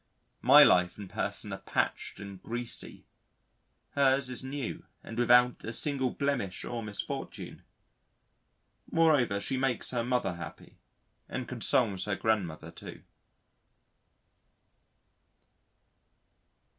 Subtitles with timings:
[0.41, 3.05] My life and person are patched and greasy;
[3.91, 7.61] hers is new and without a single blemish or misfortune....
[8.91, 10.79] Moreover, she makes her mother happy
[11.29, 13.03] and consoles her grandmother too.